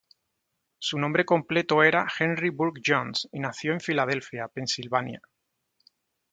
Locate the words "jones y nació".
2.83-3.73